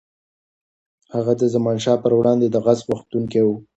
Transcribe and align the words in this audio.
هغه 1.15 1.33
د 1.41 1.43
زمانشاه 1.55 2.01
پر 2.03 2.11
وړاندې 2.19 2.47
د 2.49 2.55
غچ 2.65 2.79
غوښتونکی 2.87 3.41
و. 3.45 3.49